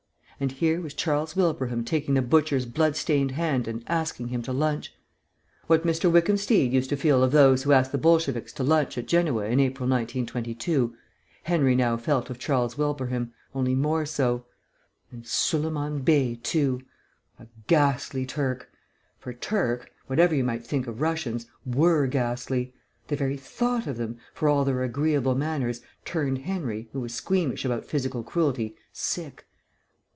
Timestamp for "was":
0.81-0.95, 26.99-27.13